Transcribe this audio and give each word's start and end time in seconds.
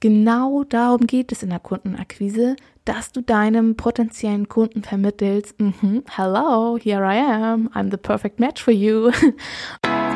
genau 0.00 0.64
darum 0.64 1.06
geht 1.06 1.32
es 1.32 1.42
in 1.42 1.50
der 1.50 1.60
Kundenakquise, 1.60 2.56
dass 2.84 3.12
du 3.12 3.20
deinem 3.20 3.76
potenziellen 3.76 4.48
Kunden 4.48 4.82
vermittelst, 4.82 5.60
mm 5.60 5.74
-hmm, 5.80 6.02
hello, 6.16 6.78
here 6.78 7.04
I 7.04 7.18
am, 7.18 7.68
I'm 7.74 7.90
the 7.90 7.98
perfect 7.98 8.40
match 8.40 8.62
for 8.62 8.72
you. 8.72 9.10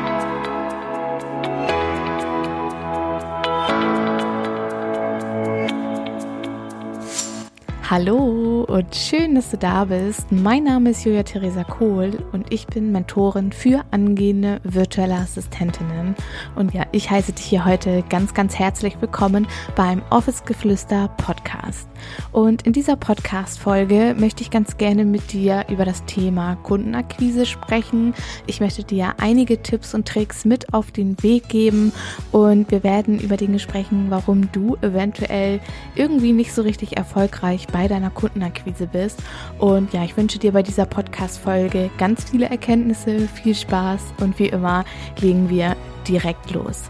Hallo 7.89 8.63
und 8.63 8.95
schön, 8.95 9.35
dass 9.35 9.51
du 9.51 9.57
da 9.57 9.83
bist. 9.83 10.31
Mein 10.31 10.63
Name 10.63 10.91
ist 10.91 11.03
Julia 11.03 11.23
Theresa 11.23 11.65
Kohl 11.65 12.17
und 12.31 12.51
ich 12.51 12.65
bin 12.65 12.93
Mentorin 12.93 13.51
für 13.51 13.83
angehende 13.91 14.61
virtuelle 14.63 15.15
Assistentinnen. 15.15 16.15
Und 16.55 16.73
ja, 16.73 16.85
ich 16.93 17.11
heiße 17.11 17.33
dich 17.33 17.43
hier 17.43 17.65
heute 17.65 18.01
ganz, 18.09 18.33
ganz 18.33 18.57
herzlich 18.57 18.95
willkommen 19.01 19.47
beim 19.75 20.01
Office 20.11 20.45
Geflüster 20.45 21.09
Podcast. 21.17 21.89
Und 22.31 22.61
in 22.63 22.71
dieser 22.71 22.95
Podcast-Folge 22.95 24.15
möchte 24.17 24.43
ich 24.43 24.49
ganz 24.49 24.77
gerne 24.77 25.03
mit 25.03 25.33
dir 25.33 25.65
über 25.69 25.83
das 25.83 26.05
Thema 26.05 26.55
Kundenakquise 26.63 27.45
sprechen. 27.45 28.13
Ich 28.47 28.61
möchte 28.61 28.85
dir 28.85 29.15
einige 29.17 29.61
Tipps 29.61 29.93
und 29.93 30.07
Tricks 30.07 30.45
mit 30.45 30.73
auf 30.73 30.91
den 30.91 31.21
Weg 31.21 31.49
geben 31.49 31.91
und 32.31 32.71
wir 32.71 32.83
werden 32.83 33.19
über 33.19 33.35
Dinge 33.35 33.59
sprechen, 33.59 34.05
warum 34.09 34.51
du 34.53 34.77
eventuell 34.81 35.59
irgendwie 35.95 36.31
nicht 36.31 36.53
so 36.53 36.61
richtig 36.61 36.95
erfolgreich 36.97 37.67
bei 37.73 37.89
deiner 37.89 38.11
Kundenakquise 38.11 38.87
bist. 38.87 39.21
Und 39.59 39.91
ja, 39.91 40.05
ich 40.05 40.15
wünsche 40.15 40.39
dir 40.39 40.53
bei 40.53 40.63
dieser 40.63 40.85
Podcast-Folge 40.85 41.89
ganz 41.97 42.29
viele 42.29 42.45
Erkenntnisse, 42.45 43.27
viel 43.27 43.55
Spaß 43.55 44.13
und 44.21 44.39
wie 44.39 44.47
immer 44.47 44.85
legen 45.19 45.49
wir 45.49 45.75
direkt 46.07 46.51
los. 46.51 46.89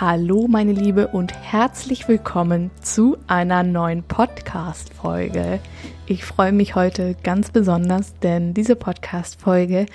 Hallo 0.00 0.48
meine 0.48 0.72
Liebe 0.72 1.06
und 1.06 1.32
herzlich 1.32 2.08
willkommen 2.08 2.72
zu 2.80 3.18
einer 3.28 3.62
neuen 3.62 4.02
Podcast-Folge. 4.02 5.60
Ich 6.06 6.24
freue 6.24 6.50
mich 6.50 6.74
heute 6.74 7.14
ganz 7.22 7.52
besonders, 7.52 8.18
denn 8.18 8.52
diese 8.52 8.74
Podcast-Folge 8.74 9.86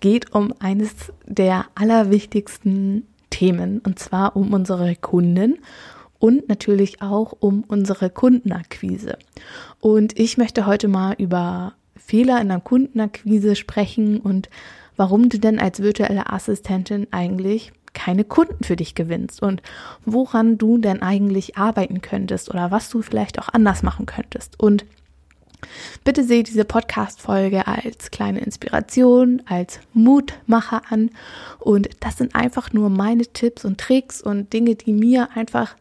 geht 0.00 0.34
um 0.34 0.52
eines 0.58 1.12
der 1.26 1.66
allerwichtigsten 1.76 3.06
Themen 3.34 3.80
und 3.80 3.98
zwar 3.98 4.36
um 4.36 4.52
unsere 4.52 4.94
Kunden 4.94 5.58
und 6.20 6.48
natürlich 6.48 7.02
auch 7.02 7.34
um 7.40 7.64
unsere 7.66 8.08
Kundenakquise. 8.08 9.18
Und 9.80 10.16
ich 10.16 10.38
möchte 10.38 10.66
heute 10.66 10.86
mal 10.86 11.14
über 11.18 11.72
Fehler 11.96 12.40
in 12.40 12.48
der 12.48 12.60
Kundenakquise 12.60 13.56
sprechen 13.56 14.20
und 14.20 14.48
warum 14.96 15.28
du 15.30 15.40
denn 15.40 15.58
als 15.58 15.80
virtuelle 15.80 16.32
Assistentin 16.32 17.08
eigentlich 17.10 17.72
keine 17.92 18.22
Kunden 18.22 18.62
für 18.62 18.76
dich 18.76 18.94
gewinnst 18.94 19.42
und 19.42 19.62
woran 20.04 20.56
du 20.56 20.78
denn 20.78 21.02
eigentlich 21.02 21.56
arbeiten 21.56 22.02
könntest 22.02 22.50
oder 22.50 22.70
was 22.70 22.88
du 22.88 23.02
vielleicht 23.02 23.40
auch 23.40 23.48
anders 23.48 23.82
machen 23.82 24.06
könntest. 24.06 24.60
Und 24.60 24.84
Bitte 26.04 26.24
seht 26.24 26.48
diese 26.48 26.64
Podcast-Folge 26.64 27.66
als 27.66 28.10
kleine 28.10 28.40
Inspiration, 28.40 29.42
als 29.46 29.80
Mutmacher 29.92 30.82
an. 30.90 31.10
Und 31.58 31.88
das 32.00 32.18
sind 32.18 32.34
einfach 32.34 32.72
nur 32.72 32.90
meine 32.90 33.26
Tipps 33.26 33.64
und 33.64 33.78
Tricks 33.78 34.20
und 34.20 34.52
Dinge, 34.52 34.74
die 34.74 34.92
mir 34.92 35.28
einfach 35.34 35.76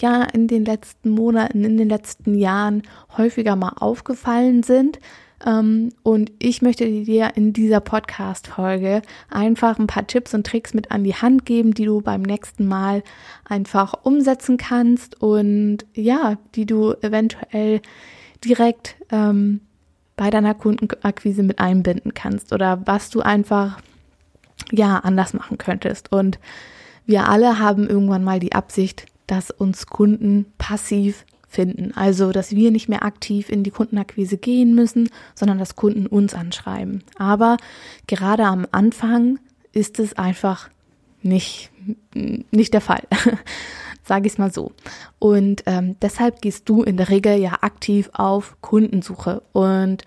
ja 0.00 0.22
in 0.22 0.48
den 0.48 0.64
letzten 0.64 1.10
Monaten, 1.10 1.64
in 1.64 1.76
den 1.76 1.88
letzten 1.88 2.34
Jahren 2.34 2.82
häufiger 3.16 3.56
mal 3.56 3.74
aufgefallen 3.78 4.62
sind. 4.62 4.98
Ähm, 5.44 5.90
und 6.02 6.32
ich 6.38 6.62
möchte 6.62 6.84
dir 6.84 7.32
in 7.36 7.52
dieser 7.52 7.80
Podcast-Folge 7.80 9.02
einfach 9.30 9.78
ein 9.78 9.86
paar 9.86 10.06
Tipps 10.06 10.34
und 10.34 10.46
Tricks 10.46 10.74
mit 10.74 10.90
an 10.90 11.04
die 11.04 11.14
Hand 11.14 11.46
geben, 11.46 11.74
die 11.74 11.84
du 11.84 12.00
beim 12.00 12.22
nächsten 12.22 12.66
Mal 12.66 13.02
einfach 13.44 13.94
umsetzen 14.02 14.56
kannst 14.56 15.20
und 15.22 15.78
ja, 15.94 16.38
die 16.54 16.66
du 16.66 16.92
eventuell 17.02 17.80
direkt 18.44 18.96
ähm, 19.10 19.60
bei 20.16 20.30
deiner 20.30 20.54
Kundenakquise 20.54 21.42
mit 21.42 21.58
einbinden 21.58 22.14
kannst 22.14 22.52
oder 22.52 22.86
was 22.86 23.10
du 23.10 23.20
einfach 23.20 23.80
ja 24.70 24.98
anders 24.98 25.32
machen 25.32 25.58
könntest. 25.58 26.12
Und 26.12 26.38
wir 27.06 27.28
alle 27.28 27.58
haben 27.58 27.88
irgendwann 27.88 28.24
mal 28.24 28.40
die 28.40 28.52
Absicht, 28.52 29.06
dass 29.26 29.50
uns 29.50 29.86
Kunden 29.86 30.46
passiv 30.58 31.24
finden. 31.48 31.92
Also, 31.94 32.32
dass 32.32 32.52
wir 32.52 32.70
nicht 32.70 32.88
mehr 32.88 33.02
aktiv 33.02 33.48
in 33.48 33.62
die 33.62 33.70
Kundenakquise 33.70 34.36
gehen 34.36 34.74
müssen, 34.74 35.08
sondern 35.34 35.58
dass 35.58 35.76
Kunden 35.76 36.06
uns 36.06 36.34
anschreiben. 36.34 37.02
Aber 37.16 37.56
gerade 38.06 38.44
am 38.44 38.66
Anfang 38.70 39.38
ist 39.72 39.98
es 39.98 40.18
einfach 40.18 40.68
nicht, 41.22 41.70
nicht 42.14 42.74
der 42.74 42.80
Fall 42.80 43.02
sage 44.08 44.26
ich 44.26 44.32
es 44.32 44.38
mal 44.38 44.52
so. 44.52 44.72
Und 45.18 45.62
ähm, 45.66 45.96
deshalb 46.00 46.40
gehst 46.40 46.68
du 46.68 46.82
in 46.82 46.96
der 46.96 47.10
Regel 47.10 47.38
ja 47.38 47.58
aktiv 47.60 48.10
auf 48.12 48.56
Kundensuche. 48.60 49.42
Und 49.52 50.04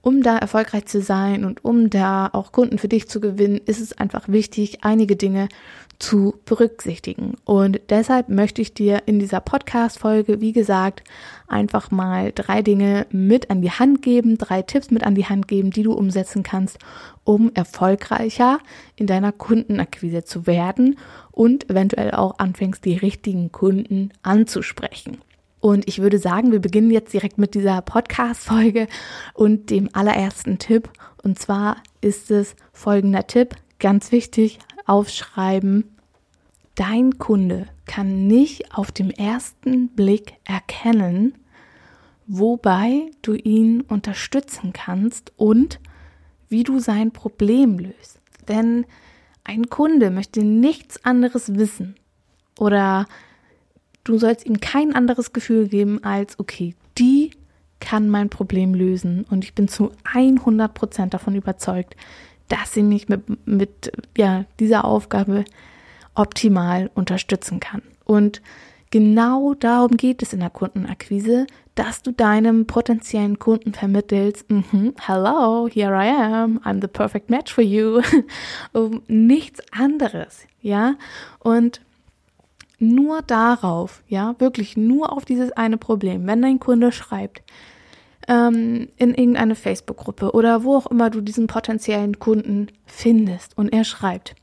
um 0.00 0.22
da 0.22 0.38
erfolgreich 0.38 0.86
zu 0.86 1.02
sein 1.02 1.44
und 1.44 1.64
um 1.64 1.90
da 1.90 2.30
auch 2.32 2.52
Kunden 2.52 2.78
für 2.78 2.88
dich 2.88 3.08
zu 3.08 3.20
gewinnen, 3.20 3.60
ist 3.66 3.80
es 3.80 3.96
einfach 3.96 4.28
wichtig, 4.28 4.78
einige 4.82 5.16
Dinge 5.16 5.48
zu 5.98 6.36
berücksichtigen. 6.44 7.34
Und 7.44 7.80
deshalb 7.88 8.28
möchte 8.28 8.62
ich 8.62 8.72
dir 8.72 9.02
in 9.06 9.18
dieser 9.18 9.40
Podcast-Folge, 9.40 10.40
wie 10.40 10.52
gesagt, 10.52 11.02
einfach 11.48 11.90
mal 11.90 12.32
drei 12.32 12.62
Dinge 12.62 13.06
mit 13.10 13.50
an 13.50 13.62
die 13.62 13.70
Hand 13.70 14.02
geben, 14.02 14.38
drei 14.38 14.62
Tipps 14.62 14.90
mit 14.90 15.04
an 15.04 15.16
die 15.16 15.26
Hand 15.26 15.48
geben, 15.48 15.70
die 15.70 15.82
du 15.82 15.92
umsetzen 15.92 16.42
kannst, 16.42 16.78
um 17.24 17.50
erfolgreicher 17.54 18.60
in 18.94 19.06
deiner 19.06 19.32
Kundenakquise 19.32 20.24
zu 20.24 20.46
werden 20.46 20.98
und 21.32 21.68
eventuell 21.68 22.12
auch 22.12 22.38
anfängst, 22.38 22.84
die 22.84 22.96
richtigen 22.96 23.50
Kunden 23.50 24.10
anzusprechen. 24.22 25.18
Und 25.60 25.88
ich 25.88 26.00
würde 26.00 26.18
sagen, 26.18 26.52
wir 26.52 26.60
beginnen 26.60 26.92
jetzt 26.92 27.12
direkt 27.12 27.38
mit 27.38 27.54
dieser 27.54 27.82
Podcast-Folge 27.82 28.86
und 29.34 29.70
dem 29.70 29.88
allerersten 29.92 30.58
Tipp. 30.58 30.88
Und 31.24 31.38
zwar 31.38 31.78
ist 32.00 32.30
es 32.30 32.54
folgender 32.72 33.26
Tipp, 33.26 33.56
ganz 33.80 34.12
wichtig, 34.12 34.60
aufschreiben. 34.88 35.96
Dein 36.74 37.18
Kunde 37.18 37.66
kann 37.86 38.26
nicht 38.26 38.74
auf 38.76 38.92
dem 38.92 39.10
ersten 39.10 39.88
Blick 39.88 40.34
erkennen, 40.44 41.34
wobei 42.26 43.10
du 43.22 43.34
ihn 43.34 43.80
unterstützen 43.82 44.72
kannst 44.72 45.32
und 45.36 45.80
wie 46.48 46.62
du 46.62 46.78
sein 46.78 47.10
Problem 47.10 47.78
löst. 47.78 48.20
Denn 48.48 48.86
ein 49.44 49.68
Kunde 49.68 50.10
möchte 50.10 50.44
nichts 50.44 51.04
anderes 51.04 51.54
wissen 51.54 51.96
oder 52.58 53.06
du 54.04 54.18
sollst 54.18 54.46
ihm 54.46 54.60
kein 54.60 54.94
anderes 54.94 55.32
Gefühl 55.32 55.68
geben 55.68 56.02
als, 56.04 56.38
okay, 56.38 56.74
die 56.98 57.30
kann 57.80 58.08
mein 58.08 58.28
Problem 58.28 58.74
lösen 58.74 59.24
und 59.30 59.44
ich 59.44 59.54
bin 59.54 59.68
zu 59.68 59.92
100 60.12 60.74
Prozent 60.74 61.14
davon 61.14 61.34
überzeugt, 61.34 61.96
dass 62.48 62.72
sie 62.72 62.82
mich 62.82 63.08
mit, 63.08 63.46
mit 63.46 63.92
ja, 64.16 64.44
dieser 64.60 64.84
Aufgabe 64.84 65.44
optimal 66.14 66.90
unterstützen 66.94 67.60
kann. 67.60 67.82
Und 68.04 68.42
genau 68.90 69.54
darum 69.54 69.96
geht 69.96 70.22
es 70.22 70.32
in 70.32 70.40
der 70.40 70.50
Kundenakquise, 70.50 71.46
dass 71.74 72.02
du 72.02 72.10
deinem 72.10 72.66
potenziellen 72.66 73.38
Kunden 73.38 73.72
vermittelst, 73.72 74.50
mm 74.50 74.64
-hmm, 74.72 74.94
hello, 75.06 75.68
here 75.68 75.94
I 75.94 76.08
am, 76.08 76.58
I'm 76.64 76.80
the 76.80 76.88
perfect 76.88 77.30
match 77.30 77.52
for 77.54 77.62
you, 77.62 78.00
um 78.72 79.02
nichts 79.06 79.60
anderes, 79.70 80.46
ja, 80.60 80.96
und 81.38 81.80
nur 82.80 83.22
darauf, 83.22 84.02
ja, 84.08 84.34
wirklich 84.38 84.76
nur 84.76 85.12
auf 85.12 85.24
dieses 85.24 85.52
eine 85.52 85.78
Problem, 85.78 86.26
wenn 86.26 86.42
dein 86.42 86.58
Kunde 86.58 86.90
schreibt, 86.90 87.42
ähm, 88.28 88.88
in 88.96 89.14
irgendeine 89.14 89.54
Facebook-Gruppe 89.54 90.32
oder 90.32 90.62
wo 90.62 90.76
auch 90.76 90.86
immer 90.86 91.10
du 91.10 91.20
diesen 91.20 91.46
potenziellen 91.46 92.18
Kunden 92.18 92.68
findest 92.86 93.56
und 93.56 93.72
er 93.72 93.84
schreibt, 93.84 94.34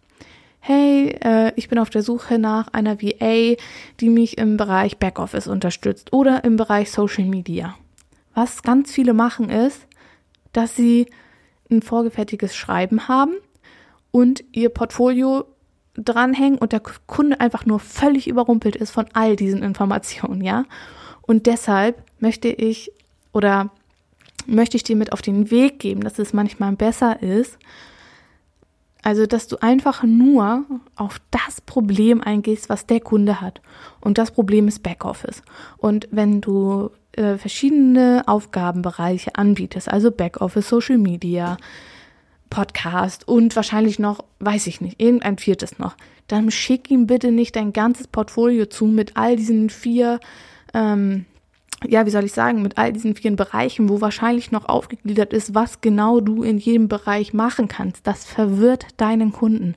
hey, 0.59 1.15
äh, 1.23 1.53
ich 1.55 1.69
bin 1.69 1.77
auf 1.77 1.91
der 1.91 2.01
Suche 2.01 2.39
nach 2.39 2.69
einer 2.69 3.01
VA, 3.01 3.55
die 3.99 4.09
mich 4.09 4.39
im 4.39 4.57
Bereich 4.57 4.97
Backoffice 4.97 5.47
unterstützt 5.47 6.11
oder 6.11 6.43
im 6.43 6.57
Bereich 6.57 6.91
Social 6.91 7.25
Media. 7.25 7.75
Was 8.33 8.63
ganz 8.63 8.91
viele 8.91 9.13
machen 9.13 9.49
ist, 9.49 9.87
dass 10.51 10.75
sie 10.75 11.05
ein 11.69 11.83
vorgefertigtes 11.83 12.55
Schreiben 12.55 13.07
haben 13.07 13.35
und 14.11 14.43
ihr 14.51 14.69
Portfolio 14.69 15.45
dranhängen 15.93 16.57
und 16.57 16.71
der 16.71 16.81
Kunde 16.81 17.39
einfach 17.39 17.65
nur 17.65 17.79
völlig 17.79 18.27
überrumpelt 18.27 18.75
ist 18.75 18.91
von 18.91 19.05
all 19.13 19.35
diesen 19.35 19.61
Informationen, 19.63 20.41
ja. 20.41 20.65
Und 21.21 21.45
deshalb 21.45 22.03
möchte 22.19 22.49
ich 22.49 22.91
oder 23.33 23.69
möchte 24.45 24.77
ich 24.77 24.83
dir 24.83 24.95
mit 24.95 25.13
auf 25.13 25.21
den 25.21 25.51
Weg 25.51 25.79
geben, 25.79 26.01
dass 26.01 26.19
es 26.19 26.33
manchmal 26.33 26.73
besser 26.73 27.21
ist, 27.21 27.57
also, 29.05 29.27
dass 29.27 29.47
du 29.47 29.57
einfach 29.61 30.01
nur 30.01 30.65
auf 30.95 31.21
das 31.29 31.61
Problem 31.61 32.21
eingehst, 32.21 32.69
was 32.69 32.87
der 32.87 32.99
Kunde 32.99 33.39
hat. 33.39 33.61
Und 34.01 34.17
das 34.17 34.31
Problem 34.31 34.67
ist 34.67 34.81
Backoffice. 34.81 35.43
Und 35.77 36.07
wenn 36.09 36.41
du 36.41 36.89
äh, 37.11 37.37
verschiedene 37.37 38.23
Aufgabenbereiche 38.25 39.35
anbietest, 39.35 39.91
also 39.91 40.09
Backoffice, 40.09 40.67
Social 40.67 40.97
Media, 40.97 41.57
Podcast 42.49 43.27
und 43.27 43.55
wahrscheinlich 43.55 43.99
noch, 43.99 44.23
weiß 44.39 44.65
ich 44.65 44.81
nicht, 44.81 44.99
irgendein 44.99 45.37
viertes 45.37 45.77
noch. 45.77 45.95
Dann 46.27 46.49
schick 46.49 46.89
ihm 46.89 47.05
bitte 47.05 47.31
nicht 47.31 47.55
dein 47.55 47.73
ganzes 47.73 48.07
Portfolio 48.07 48.65
zu 48.65 48.85
mit 48.85 49.17
all 49.17 49.35
diesen 49.35 49.69
vier, 49.69 50.19
ähm, 50.73 51.25
ja, 51.87 52.05
wie 52.05 52.09
soll 52.09 52.23
ich 52.23 52.33
sagen, 52.33 52.61
mit 52.61 52.77
all 52.77 52.93
diesen 52.93 53.15
vielen 53.15 53.35
Bereichen, 53.35 53.89
wo 53.89 54.01
wahrscheinlich 54.01 54.51
noch 54.51 54.65
aufgegliedert 54.65 55.33
ist, 55.33 55.53
was 55.53 55.81
genau 55.81 56.19
du 56.19 56.43
in 56.43 56.57
jedem 56.57 56.87
Bereich 56.87 57.33
machen 57.33 57.67
kannst. 57.67 58.07
Das 58.07 58.25
verwirrt 58.25 58.87
deinen 58.97 59.31
Kunden. 59.31 59.75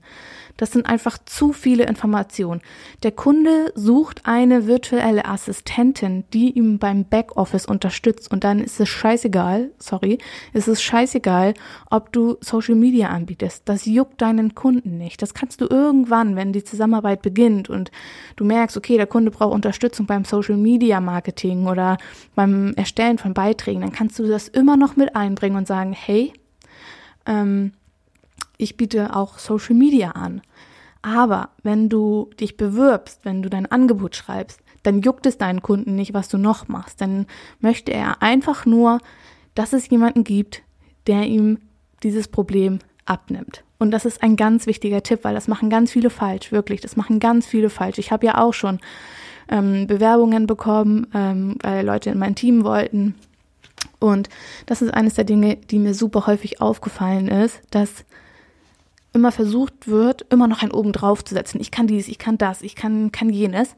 Das 0.59 0.73
sind 0.73 0.87
einfach 0.87 1.19
zu 1.25 1.53
viele 1.53 1.85
Informationen. 1.85 2.61
Der 3.05 3.13
Kunde 3.13 3.73
sucht 3.77 4.23
eine 4.25 4.67
virtuelle 4.67 5.25
Assistentin, 5.25 6.25
die 6.35 6.51
ihm 6.51 6.81
beim 6.81 7.05
Backoffice 7.05 7.65
unterstützt 7.65 8.31
und 8.31 8.43
dann 8.43 8.59
ist 8.59 8.81
es 8.81 8.89
scheißegal, 8.89 9.71
sorry, 9.79 10.19
ist 10.53 10.67
es 10.67 10.83
scheißegal, 10.83 11.55
ob 11.91 12.13
du 12.13 12.39
Social 12.41 12.75
Media 12.75 13.09
anbietest. 13.09 13.63
Das 13.69 13.87
juckt 13.87 14.21
deinen 14.21 14.57
Kunden 14.57 14.99
nicht. 14.99 15.23
Das 15.23 15.33
kannst 15.33 15.61
du 15.61 15.67
irgendwann, 15.71 16.35
wenn 16.35 16.53
die 16.53 16.65
Zusammenarbeit 16.65 17.23
beginnt 17.23 17.71
und 17.71 17.93
du 18.35 18.45
merkst, 18.45 18.77
okay, 18.77 18.97
der 18.97 19.07
Kunde 19.07 19.31
braucht 19.31 19.55
Unterstützung 19.55 20.07
beim 20.07 20.25
Social 20.25 20.57
Media 20.57 21.01
Marketing 21.01 21.69
oder 21.69 21.88
beim 22.35 22.75
Erstellen 22.75 23.19
von 23.19 23.33
Beiträgen, 23.33 23.81
dann 23.81 23.93
kannst 23.93 24.19
du 24.19 24.27
das 24.27 24.49
immer 24.49 24.77
noch 24.77 24.97
mit 24.97 25.17
einbringen 25.17 25.57
und 25.57 25.67
sagen, 25.67 25.93
hey, 25.93 26.33
ähm, 27.25 27.73
ich 28.59 28.77
biete 28.77 29.17
auch 29.17 29.39
Social 29.39 29.77
Media 29.77 30.11
an. 30.11 30.43
Aber 31.01 31.51
wenn 31.63 31.89
du 31.89 32.29
dich 32.39 32.57
bewirbst, 32.57 33.25
wenn 33.25 33.43
du 33.43 33.49
dein 33.49 33.67
Angebot 33.67 34.17
schreibst, 34.17 34.61
dann 34.83 35.01
juckt 35.01 35.27
es 35.27 35.39
deinen 35.39 35.63
Kunden 35.63 35.95
nicht, 35.95 36.13
was 36.13 36.29
du 36.29 36.39
noch 36.39 36.69
machst. 36.69 37.01
Dann 37.01 37.27
möchte 37.61 37.93
er 37.93 38.23
einfach 38.23 38.67
nur, 38.67 39.01
dass 39.55 39.73
es 39.73 39.89
jemanden 39.89 40.25
gibt, 40.25 40.63
der 41.07 41.25
ihm 41.25 41.59
dieses 42.03 42.29
Problem 42.29 42.81
abnimmt. 43.07 43.65
Und 43.79 43.93
das 43.93 44.05
ist 44.05 44.23
ein 44.23 44.37
ganz 44.37 44.67
wichtiger 44.67 45.03
Tipp, 45.03 45.21
weil 45.23 45.35
das 45.35 45.49
machen 45.49 45.71
ganz 45.71 45.93
viele 45.93 46.11
falsch, 46.11 46.53
wirklich. 46.53 46.81
Das 46.81 46.97
machen 46.97 47.21
ganz 47.21 47.47
viele 47.47 47.71
falsch. 47.71 47.99
Ich 47.99 48.11
habe 48.11 48.27
ja 48.27 48.39
auch 48.39 48.55
schon 48.55 48.81
ähm, 49.49 49.87
Bewerbungen 49.87 50.47
bekommen, 50.47 51.07
ähm, 51.15 51.57
weil 51.63 51.85
Leute 51.85 52.11
in 52.11 52.19
mein 52.19 52.35
Team 52.35 52.65
wollten. 52.65 53.15
Und 54.01 54.29
das 54.67 54.83
ist 54.83 54.93
eines 54.93 55.15
der 55.15 55.25
Dinge, 55.25 55.57
die 55.57 55.79
mir 55.79 55.95
super 55.95 56.27
häufig 56.27 56.61
aufgefallen 56.61 57.29
ist, 57.29 57.61
dass 57.71 58.05
immer 59.13 59.33
versucht 59.33 59.89
wird, 59.89 60.27
immer 60.31 60.47
noch 60.47 60.63
ein 60.63 60.71
oben 60.71 60.93
drauf 60.93 61.25
zu 61.25 61.35
setzen. 61.35 61.61
Ich 61.61 61.71
kann 61.71 61.87
dies, 61.87 62.09
ich 62.09 62.19
kann 62.19 62.39
das, 62.39 62.63
ich 62.63 62.77
kann, 62.77 63.11
kann 63.11 63.31
jenes. 63.31 63.75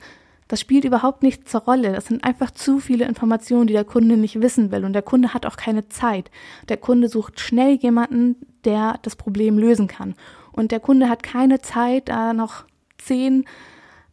Das 0.48 0.60
spielt 0.60 0.84
überhaupt 0.84 1.22
nicht 1.22 1.48
zur 1.48 1.60
Rolle. 1.60 1.92
Das 1.92 2.06
sind 2.06 2.24
einfach 2.24 2.50
zu 2.50 2.80
viele 2.80 3.06
Informationen, 3.06 3.68
die 3.68 3.72
der 3.72 3.84
Kunde 3.84 4.16
nicht 4.16 4.40
wissen 4.40 4.72
will. 4.72 4.84
Und 4.84 4.94
der 4.94 5.02
Kunde 5.02 5.32
hat 5.32 5.46
auch 5.46 5.56
keine 5.56 5.88
Zeit. 5.88 6.30
Der 6.68 6.76
Kunde 6.76 7.08
sucht 7.08 7.38
schnell 7.38 7.76
jemanden, 7.76 8.34
der 8.64 8.98
das 9.02 9.14
Problem 9.14 9.58
lösen 9.58 9.86
kann. 9.86 10.16
Und 10.50 10.72
der 10.72 10.80
Kunde 10.80 11.08
hat 11.08 11.22
keine 11.22 11.60
Zeit, 11.60 12.08
da 12.08 12.32
noch 12.32 12.64
zehn 12.98 13.44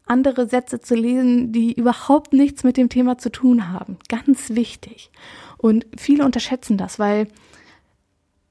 andere 0.09 0.47
Sätze 0.47 0.79
zu 0.79 0.95
lesen, 0.95 1.51
die 1.51 1.73
überhaupt 1.73 2.33
nichts 2.33 2.63
mit 2.63 2.77
dem 2.77 2.89
Thema 2.89 3.17
zu 3.17 3.31
tun 3.31 3.71
haben. 3.71 3.97
Ganz 4.09 4.51
wichtig. 4.51 5.11
Und 5.57 5.85
viele 5.97 6.25
unterschätzen 6.25 6.77
das, 6.77 6.99
weil 6.99 7.27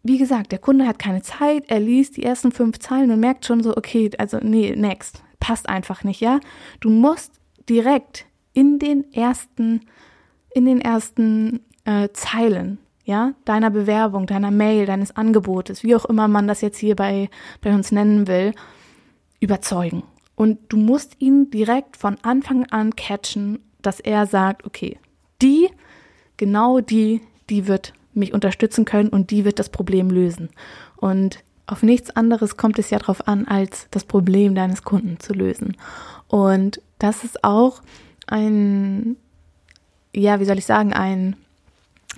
wie 0.09 0.19
gesagt, 0.19 0.53
der 0.53 0.59
Kunde 0.59 0.87
hat 0.87 0.99
keine 0.99 1.23
Zeit, 1.23 1.65
er 1.69 1.81
liest 1.81 2.17
die 2.17 2.23
ersten 2.23 2.53
fünf 2.53 2.79
Zeilen 2.79 3.11
und 3.11 3.21
merkt 3.21 3.45
schon 3.45 3.63
so, 3.63 3.77
okay, 3.77 4.11
also 4.19 4.39
nee, 4.41 4.75
next, 4.77 5.23
passt 5.41 5.69
einfach 5.69 6.05
nicht, 6.05 6.21
ja. 6.21 6.39
Du 6.81 6.91
musst 6.91 7.33
direkt 7.69 8.27
in 8.53 8.79
den 8.79 9.13
ersten, 9.13 9.81
in 10.55 10.65
den 10.65 10.81
ersten 10.81 11.61
äh, 11.85 12.09
Zeilen, 12.13 12.79
ja, 13.05 13.35
deiner 13.45 13.71
Bewerbung, 13.71 14.27
deiner 14.27 14.51
Mail, 14.51 14.87
deines 14.87 15.15
Angebotes, 15.17 15.83
wie 15.83 15.97
auch 15.97 16.05
immer 16.05 16.29
man 16.29 16.47
das 16.47 16.61
jetzt 16.61 16.79
hier 16.79 16.95
bei, 16.97 17.29
bei 17.61 17.75
uns 17.75 17.91
nennen 17.91 18.29
will, 18.29 18.53
überzeugen. 19.41 20.05
Und 20.37 20.59
du 20.69 20.77
musst 20.77 21.17
ihn 21.19 21.51
direkt 21.51 21.97
von 21.97 22.19
Anfang 22.23 22.67
an 22.67 22.95
catchen, 22.95 23.59
dass 23.83 24.01
er 24.01 24.27
sagt, 24.27 24.65
okay, 24.65 24.99
die, 25.43 25.69
genau 26.37 26.81
die, 26.81 27.23
die 27.51 27.67
wird 27.67 27.95
mich 28.13 28.33
unterstützen 28.33 28.85
können 28.85 29.09
und 29.09 29.31
die 29.31 29.45
wird 29.45 29.59
das 29.59 29.71
Problem 29.71 30.11
lösen. 30.11 30.51
Und 30.97 31.43
auf 31.67 31.83
nichts 31.83 32.11
anderes 32.11 32.57
kommt 32.57 32.79
es 32.79 32.91
ja 32.91 32.99
darauf 32.99 33.27
an, 33.27 33.47
als 33.47 33.89
das 33.91 34.05
Problem 34.05 34.55
deines 34.55 34.83
Kunden 34.85 35.19
zu 35.19 35.33
lösen. 35.33 35.77
Und 36.29 36.81
das 36.99 37.25
ist 37.25 37.43
auch 37.43 37.83
ein, 38.27 39.17
ja, 40.15 40.39
wie 40.39 40.45
soll 40.45 40.59
ich 40.59 40.67
sagen, 40.67 40.93
ein, 40.93 41.37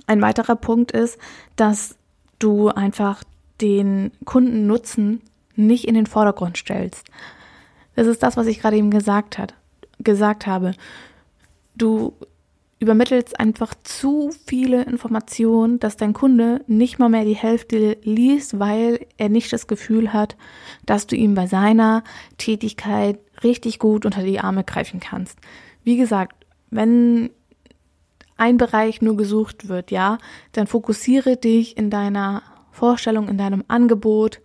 ein 0.06 0.22
weiterer 0.22 0.56
Punkt 0.56 0.92
ist, 0.92 1.18
dass 1.56 1.96
du 2.38 2.68
einfach 2.68 3.24
den 3.60 4.12
Kundennutzen 4.24 5.22
nicht 5.56 5.86
in 5.86 5.94
den 5.94 6.06
Vordergrund 6.06 6.56
stellst. 6.56 7.10
Das 7.98 8.06
ist 8.06 8.22
das, 8.22 8.36
was 8.36 8.46
ich 8.46 8.60
gerade 8.60 8.76
eben 8.76 8.92
gesagt 8.92 9.38
hat, 9.38 9.54
gesagt 9.98 10.46
habe. 10.46 10.70
Du 11.74 12.14
übermittelst 12.78 13.40
einfach 13.40 13.74
zu 13.82 14.30
viele 14.46 14.84
Informationen, 14.84 15.80
dass 15.80 15.96
dein 15.96 16.12
Kunde 16.12 16.62
nicht 16.68 17.00
mal 17.00 17.08
mehr 17.08 17.24
die 17.24 17.34
Hälfte 17.34 17.96
liest, 18.04 18.60
weil 18.60 19.04
er 19.16 19.30
nicht 19.30 19.52
das 19.52 19.66
Gefühl 19.66 20.12
hat, 20.12 20.36
dass 20.86 21.08
du 21.08 21.16
ihm 21.16 21.34
bei 21.34 21.48
seiner 21.48 22.04
Tätigkeit 22.36 23.18
richtig 23.42 23.80
gut 23.80 24.06
unter 24.06 24.22
die 24.22 24.38
Arme 24.38 24.62
greifen 24.62 25.00
kannst. 25.00 25.36
Wie 25.82 25.96
gesagt, 25.96 26.46
wenn 26.70 27.30
ein 28.36 28.58
Bereich 28.58 29.02
nur 29.02 29.16
gesucht 29.16 29.66
wird, 29.66 29.90
ja, 29.90 30.18
dann 30.52 30.68
fokussiere 30.68 31.36
dich 31.36 31.76
in 31.76 31.90
deiner 31.90 32.44
Vorstellung, 32.70 33.26
in 33.26 33.38
deinem 33.38 33.64
Angebot, 33.66 34.40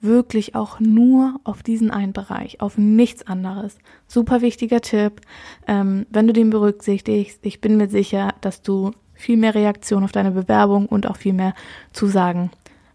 wirklich 0.00 0.54
auch 0.54 0.80
nur 0.80 1.40
auf 1.44 1.62
diesen 1.62 1.90
einen 1.90 2.12
Bereich, 2.12 2.60
auf 2.60 2.78
nichts 2.78 3.26
anderes. 3.26 3.78
Super 4.06 4.40
wichtiger 4.40 4.80
Tipp. 4.80 5.20
Ähm, 5.66 6.06
wenn 6.10 6.26
du 6.26 6.32
den 6.32 6.50
berücksichtigst, 6.50 7.40
ich 7.44 7.60
bin 7.60 7.76
mir 7.76 7.88
sicher, 7.88 8.34
dass 8.40 8.62
du 8.62 8.92
viel 9.14 9.36
mehr 9.36 9.54
Reaktion 9.54 10.04
auf 10.04 10.12
deine 10.12 10.30
Bewerbung 10.30 10.86
und 10.86 11.06
auch 11.06 11.16
viel 11.16 11.34
mehr 11.34 11.54
Zusagen 11.92 12.50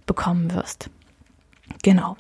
bekommen 0.06 0.54
wirst. 0.54 0.90
Genau. 1.84 2.18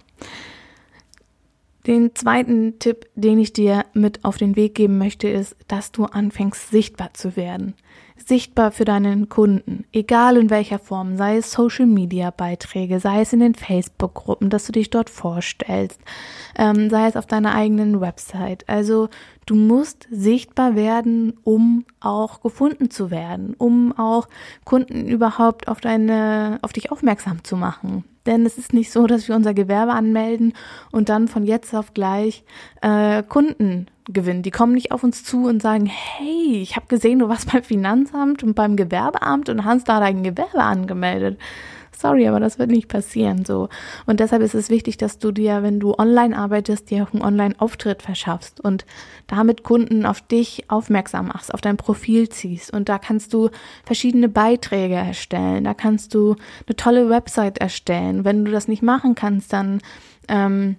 Den 1.87 2.15
zweiten 2.15 2.79
Tipp, 2.79 3.07
den 3.15 3.39
ich 3.39 3.53
dir 3.53 3.85
mit 3.93 4.25
auf 4.25 4.37
den 4.37 4.55
Weg 4.55 4.75
geben 4.75 4.97
möchte, 4.97 5.27
ist, 5.27 5.55
dass 5.67 5.91
du 5.91 6.05
anfängst 6.05 6.71
sichtbar 6.71 7.13
zu 7.13 7.35
werden 7.35 7.75
sichtbar 8.17 8.71
für 8.71 8.85
deinen 8.85 9.29
Kunden, 9.29 9.85
egal 9.91 10.37
in 10.37 10.49
welcher 10.49 10.79
Form, 10.79 11.17
sei 11.17 11.37
es 11.37 11.51
Social 11.51 11.85
Media 11.85 12.31
Beiträge, 12.31 12.99
sei 12.99 13.21
es 13.21 13.33
in 13.33 13.39
den 13.39 13.55
Facebook 13.55 14.13
Gruppen, 14.15 14.49
dass 14.49 14.65
du 14.65 14.71
dich 14.71 14.89
dort 14.89 15.09
vorstellst, 15.09 15.99
ähm, 16.57 16.89
sei 16.89 17.07
es 17.07 17.15
auf 17.15 17.25
deiner 17.25 17.53
eigenen 17.53 18.01
Website. 18.01 18.67
Also 18.67 19.09
du 19.45 19.55
musst 19.55 20.07
sichtbar 20.09 20.75
werden, 20.75 21.33
um 21.43 21.85
auch 21.99 22.41
gefunden 22.41 22.89
zu 22.89 23.11
werden, 23.11 23.55
um 23.57 23.97
auch 23.97 24.27
Kunden 24.63 25.07
überhaupt 25.07 25.67
auf 25.67 25.81
deine, 25.81 26.59
auf 26.61 26.73
dich 26.73 26.91
aufmerksam 26.91 27.43
zu 27.43 27.55
machen. 27.55 28.03
Denn 28.25 28.45
es 28.45 28.57
ist 28.57 28.73
nicht 28.73 28.91
so, 28.91 29.05
dass 29.05 29.27
wir 29.27 29.35
unser 29.35 29.53
Gewerbe 29.53 29.93
anmelden 29.93 30.53
und 30.91 31.09
dann 31.09 31.27
von 31.27 31.43
jetzt 31.43 31.75
auf 31.75 31.93
gleich 31.93 32.43
äh, 32.81 33.21
Kunden 33.21 33.87
gewinnen. 34.07 34.41
Die 34.41 34.51
kommen 34.51 34.73
nicht 34.73 34.91
auf 34.91 35.03
uns 35.03 35.23
zu 35.23 35.45
und 35.45 35.61
sagen, 35.61 35.85
hey, 35.85 36.59
ich 36.61 36.75
habe 36.75 36.87
gesehen, 36.87 37.19
du 37.19 37.29
warst 37.29 37.51
beim 37.51 37.63
Finanzamt 37.63 38.43
und 38.43 38.55
beim 38.55 38.75
Gewerbeamt 38.75 39.49
und 39.49 39.63
hast 39.63 39.87
da 39.87 39.99
dein 39.99 40.23
Gewerbe 40.23 40.61
angemeldet. 40.61 41.39
Sorry, 41.97 42.27
aber 42.27 42.39
das 42.39 42.59
wird 42.59 42.71
nicht 42.71 42.87
passieren 42.87 43.45
so. 43.45 43.69
Und 44.05 44.19
deshalb 44.19 44.41
ist 44.41 44.53
es 44.53 44.69
wichtig, 44.69 44.97
dass 44.97 45.17
du 45.17 45.31
dir, 45.31 45.63
wenn 45.63 45.79
du 45.79 45.95
online 45.97 46.37
arbeitest, 46.37 46.89
dir 46.89 47.03
auch 47.03 47.13
einen 47.13 47.23
Online-Auftritt 47.23 48.01
verschaffst 48.01 48.59
und 48.59 48.85
damit 49.27 49.63
Kunden 49.63 50.05
auf 50.05 50.21
dich 50.21 50.69
aufmerksam 50.69 51.27
machst, 51.27 51.53
auf 51.53 51.61
dein 51.61 51.77
Profil 51.77 52.29
ziehst. 52.29 52.71
Und 52.73 52.89
da 52.89 52.97
kannst 52.97 53.33
du 53.33 53.49
verschiedene 53.85 54.27
Beiträge 54.27 54.95
erstellen, 54.95 55.63
da 55.63 55.73
kannst 55.73 56.13
du 56.13 56.35
eine 56.67 56.75
tolle 56.75 57.09
Website 57.09 57.59
erstellen. 57.59 58.25
Wenn 58.25 58.43
du 58.43 58.51
das 58.51 58.67
nicht 58.67 58.83
machen 58.83 59.15
kannst, 59.15 59.53
dann 59.53 59.79
ähm, 60.27 60.75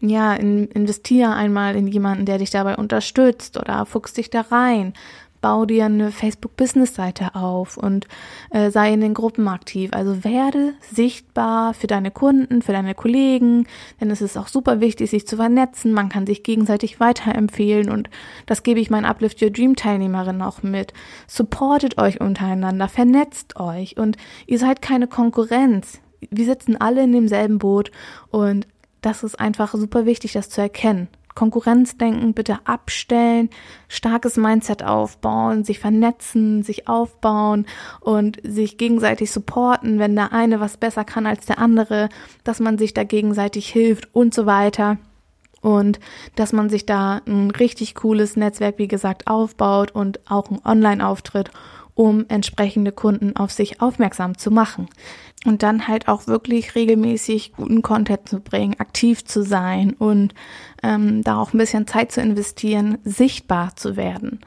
ja, 0.00 0.34
in, 0.34 0.66
investier 0.68 1.34
einmal 1.34 1.76
in 1.76 1.86
jemanden, 1.86 2.24
der 2.24 2.38
dich 2.38 2.50
dabei 2.50 2.76
unterstützt 2.76 3.58
oder 3.58 3.84
fuchst 3.86 4.16
dich 4.16 4.30
da 4.30 4.40
rein. 4.40 4.94
Bau 5.40 5.64
dir 5.64 5.86
eine 5.86 6.12
Facebook-Business-Seite 6.12 7.34
auf 7.34 7.76
und 7.76 8.06
äh, 8.50 8.70
sei 8.70 8.92
in 8.92 9.00
den 9.00 9.14
Gruppen 9.14 9.48
aktiv. 9.48 9.90
Also 9.92 10.22
werde 10.22 10.74
sichtbar 10.92 11.72
für 11.74 11.86
deine 11.86 12.10
Kunden, 12.10 12.62
für 12.62 12.72
deine 12.72 12.94
Kollegen, 12.94 13.66
denn 14.00 14.10
es 14.10 14.20
ist 14.20 14.36
auch 14.36 14.48
super 14.48 14.80
wichtig, 14.80 15.10
sich 15.10 15.26
zu 15.26 15.36
vernetzen. 15.36 15.92
Man 15.92 16.10
kann 16.10 16.26
sich 16.26 16.42
gegenseitig 16.42 17.00
weiterempfehlen 17.00 17.90
und 17.90 18.10
das 18.46 18.62
gebe 18.62 18.80
ich 18.80 18.90
meinen 18.90 19.06
Uplift 19.06 19.40
Your 19.42 19.50
Dream 19.50 19.76
Teilnehmerinnen 19.76 20.42
auch 20.42 20.62
mit. 20.62 20.92
Supportet 21.26 21.98
euch 21.98 22.20
untereinander, 22.20 22.88
vernetzt 22.88 23.58
euch 23.58 23.96
und 23.96 24.16
ihr 24.46 24.58
seid 24.58 24.82
keine 24.82 25.06
Konkurrenz. 25.06 26.00
Wir 26.30 26.44
sitzen 26.44 26.76
alle 26.76 27.02
in 27.02 27.12
demselben 27.12 27.58
Boot 27.58 27.90
und 28.30 28.66
das 29.00 29.22
ist 29.22 29.40
einfach 29.40 29.72
super 29.72 30.04
wichtig, 30.04 30.32
das 30.32 30.50
zu 30.50 30.60
erkennen. 30.60 31.08
Konkurrenzdenken 31.40 32.34
bitte 32.34 32.58
abstellen, 32.64 33.48
starkes 33.88 34.36
Mindset 34.36 34.82
aufbauen, 34.82 35.64
sich 35.64 35.78
vernetzen, 35.78 36.62
sich 36.62 36.86
aufbauen 36.86 37.64
und 38.00 38.36
sich 38.42 38.76
gegenseitig 38.76 39.32
supporten, 39.32 39.98
wenn 39.98 40.14
der 40.14 40.34
eine 40.34 40.60
was 40.60 40.76
besser 40.76 41.02
kann 41.02 41.24
als 41.24 41.46
der 41.46 41.58
andere, 41.58 42.10
dass 42.44 42.60
man 42.60 42.76
sich 42.76 42.92
da 42.92 43.04
gegenseitig 43.04 43.70
hilft 43.70 44.14
und 44.14 44.34
so 44.34 44.44
weiter. 44.44 44.98
Und 45.62 45.98
dass 46.36 46.52
man 46.52 46.68
sich 46.68 46.84
da 46.84 47.22
ein 47.26 47.50
richtig 47.52 47.94
cooles 47.94 48.36
Netzwerk, 48.36 48.76
wie 48.76 48.88
gesagt, 48.88 49.26
aufbaut 49.26 49.92
und 49.92 50.20
auch 50.30 50.50
einen 50.50 50.60
Online-Auftritt, 50.62 51.50
um 52.00 52.24
entsprechende 52.28 52.92
Kunden 52.92 53.36
auf 53.36 53.50
sich 53.50 53.82
aufmerksam 53.82 54.38
zu 54.38 54.50
machen. 54.50 54.88
Und 55.44 55.62
dann 55.62 55.86
halt 55.86 56.08
auch 56.08 56.26
wirklich 56.26 56.74
regelmäßig 56.74 57.52
guten 57.52 57.82
Content 57.82 58.26
zu 58.26 58.40
bringen, 58.40 58.80
aktiv 58.80 59.22
zu 59.26 59.42
sein 59.42 59.92
und 59.98 60.32
ähm, 60.82 61.22
da 61.22 61.36
auch 61.36 61.52
ein 61.52 61.58
bisschen 61.58 61.86
Zeit 61.86 62.10
zu 62.10 62.22
investieren, 62.22 62.96
sichtbar 63.04 63.76
zu 63.76 63.98
werden. 63.98 64.40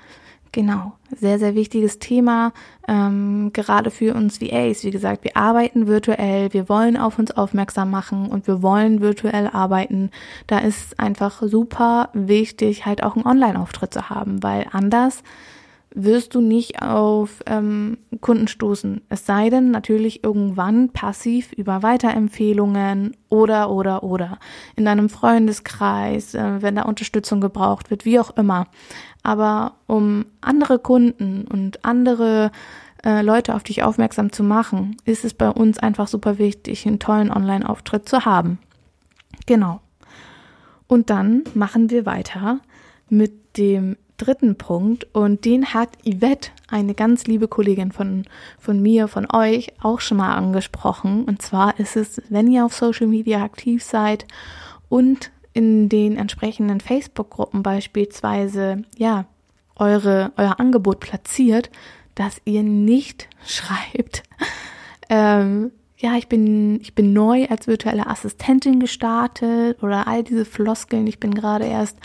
Genau, 0.52 0.94
sehr, 1.16 1.38
sehr 1.38 1.54
wichtiges 1.54 2.00
Thema, 2.00 2.54
ähm, 2.88 3.52
gerade 3.54 3.92
für 3.92 4.16
uns 4.16 4.42
VAs. 4.42 4.84
Wie 4.84 4.92
gesagt, 4.92 5.24
wir 5.24 5.38
arbeiten 5.38 5.86
virtuell, 5.86 6.54
wir 6.54 6.70
wollen 6.70 6.98
auf 6.98 7.20
uns 7.20 7.30
aufmerksam 7.30 7.92
machen 7.92 8.30
und 8.30 8.48
wir 8.48 8.64
wollen 8.64 9.00
virtuell 9.00 9.48
arbeiten. 9.48 10.10
Da 10.48 10.58
ist 10.58 11.00
einfach 11.00 11.44
super 11.44 12.10
wichtig, 12.14 12.88
halt 12.88 13.04
auch 13.04 13.16
einen 13.16 13.28
Online-Auftritt 13.28 13.94
zu 13.94 14.10
haben, 14.10 14.42
weil 14.42 14.66
anders 14.72 15.22
wirst 15.96 16.34
du 16.36 16.42
nicht 16.42 16.82
auf 16.82 17.44
ähm, 17.46 17.98
Kunden 18.22 18.48
stoßen. 18.48 19.02
Es 19.10 19.26
sei 19.26 19.50
denn 19.50 19.72
natürlich 19.72 20.24
irgendwann 20.24 20.90
passiv 20.90 21.54
über 21.54 21.84
Weiterempfehlungen 21.84 23.16
oder 23.30 23.70
oder 23.70 24.04
oder 24.04 24.40
in 24.76 24.86
deinem 24.86 25.10
Freundeskreis, 25.10 26.34
äh, 26.34 26.62
wenn 26.62 26.76
da 26.76 26.84
Unterstützung 26.84 27.42
gebraucht 27.42 27.92
wird, 27.92 28.06
wie 28.06 28.20
auch 28.20 28.36
immer. 28.38 28.68
Aber 29.22 29.76
um 29.88 30.26
andere 30.42 30.80
Kunden 30.80 31.46
und 31.48 31.86
andere 31.86 32.52
äh, 33.06 33.22
Leute 33.22 33.54
auf 33.54 33.64
dich 33.64 33.84
aufmerksam 33.84 34.32
zu 34.32 34.44
machen, 34.44 34.98
ist 35.06 35.26
es 35.26 35.34
bei 35.34 35.50
uns 35.50 35.78
einfach 35.78 36.08
super 36.08 36.38
wichtig, 36.38 36.88
einen 36.88 37.00
tollen 37.00 37.32
Online-Auftritt 37.32 38.10
zu 38.10 38.26
haben. 38.26 38.60
Genau. 39.46 39.80
Und 40.88 41.10
dann 41.10 41.44
machen 41.54 41.90
wir 41.90 42.06
weiter 42.06 42.60
mit 43.10 43.58
dem 43.58 43.98
dritten 44.18 44.56
Punkt. 44.58 45.08
Und 45.14 45.46
den 45.46 45.74
hat 45.74 45.90
Yvette, 46.06 46.52
eine 46.70 46.94
ganz 46.94 47.26
liebe 47.26 47.48
Kollegin 47.48 47.92
von, 47.92 48.24
von 48.60 48.82
mir, 48.82 49.08
von 49.08 49.28
euch, 49.32 49.74
auch 49.82 50.00
schon 50.00 50.18
mal 50.18 50.36
angesprochen. 50.36 51.26
Und 51.26 51.42
zwar 51.42 51.80
ist 51.80 51.96
es, 51.96 52.22
wenn 52.30 52.52
ihr 52.52 52.66
auf 52.66 52.74
Social 52.74 53.08
Media 53.08 53.44
aktiv 53.44 53.84
seid 53.84 54.26
und 54.90 55.32
in 55.54 55.88
den 55.90 56.18
entsprechenden 56.18 56.80
Facebook-Gruppen 56.80 57.64
beispielsweise, 57.64 58.84
ja, 58.98 59.26
eure, 59.76 60.32
euer 60.38 60.60
Angebot 60.60 61.00
platziert, 61.00 61.70
dass 62.16 62.42
ihr 62.46 62.64
nicht 62.64 63.30
schreibt, 63.46 64.24
ähm, 65.10 65.72
ja, 65.98 66.16
ich 66.18 66.28
bin, 66.28 66.82
ich 66.82 66.96
bin 66.96 67.14
neu 67.14 67.48
als 67.50 67.68
virtuelle 67.68 68.08
Assistentin 68.08 68.82
gestartet 68.82 69.82
oder 69.82 70.06
all 70.06 70.24
diese 70.24 70.44
Floskeln, 70.44 71.08
ich 71.08 71.20
bin 71.20 71.34
gerade 71.34 71.66
erst 71.66 71.98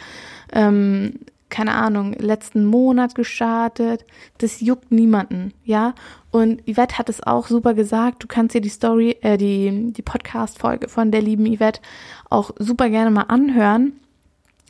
ähm, 0.52 1.14
keine 1.50 1.74
Ahnung, 1.74 2.12
letzten 2.14 2.64
Monat 2.64 3.14
gestartet. 3.14 4.04
Das 4.38 4.60
juckt 4.60 4.92
niemanden, 4.92 5.52
ja. 5.64 5.94
Und 6.30 6.62
Yvette 6.68 6.98
hat 6.98 7.08
es 7.08 7.22
auch 7.22 7.46
super 7.46 7.74
gesagt. 7.74 8.22
Du 8.22 8.26
kannst 8.26 8.54
dir 8.54 8.60
die 8.60 8.68
Story, 8.68 9.16
äh, 9.22 9.38
die, 9.38 9.92
die 9.92 10.02
Podcast-Folge 10.02 10.88
von 10.88 11.10
der 11.10 11.22
lieben 11.22 11.46
Yvette 11.46 11.80
auch 12.28 12.50
super 12.58 12.90
gerne 12.90 13.10
mal 13.10 13.22
anhören. 13.22 13.94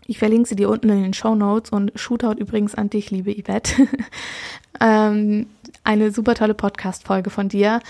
Ich 0.07 0.19
verlinke 0.19 0.49
sie 0.49 0.57
dir 0.57 0.71
unten 0.71 0.89
in 0.89 1.03
den 1.03 1.15
Show 1.15 1.35
Notes 1.35 1.71
und 1.71 1.93
Shootout 1.95 2.39
übrigens 2.39 2.75
an 2.75 2.89
dich, 2.89 3.11
liebe 3.11 3.31
Yvette. 3.31 3.89
ähm, 4.81 5.47
eine 5.85 6.13
super 6.13 6.35
tolle 6.35 6.55
Podcast-Folge 6.55 7.31
von 7.31 7.49
dir. 7.49 7.81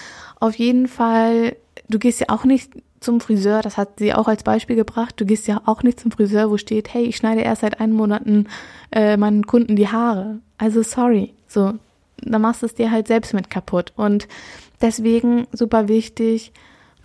Auf 0.41 0.57
jeden 0.57 0.89
Fall, 0.89 1.57
du 1.89 1.99
gehst 1.99 2.21
ja 2.21 2.27
auch 2.31 2.45
nicht 2.45 2.73
zum 3.01 3.21
Friseur, 3.21 3.63
das 3.63 3.77
hat 3.77 3.99
sie 3.99 4.15
auch 4.15 4.29
als 4.29 4.43
Beispiel 4.43 4.77
gebracht. 4.77 5.15
Du 5.19 5.25
gehst 5.25 5.47
ja 5.47 5.63
auch 5.67 5.83
nicht 5.83 6.01
zum 6.01 6.11
Friseur, 6.11 6.51
wo 6.51 6.57
steht, 6.57 6.93
hey, 6.93 7.05
ich 7.05 7.17
schneide 7.17 7.43
erst 7.43 7.63
seit 7.63 7.81
einem 7.81 7.95
Monaten 7.95 8.47
äh, 8.91 9.17
meinen 9.17 9.47
Kunden 9.47 9.77
die 9.77 9.89
Haare. 9.89 10.41
Also 10.57 10.83
sorry, 10.83 11.35
so, 11.47 11.75
da 12.23 12.39
machst 12.39 12.63
du 12.63 12.67
es 12.67 12.75
dir 12.75 12.91
halt 12.91 13.07
selbst 13.07 13.35
mit 13.35 13.51
kaputt. 13.51 13.93
Und 13.97 14.29
deswegen 14.81 15.47
super 15.53 15.89
wichtig, 15.89 16.53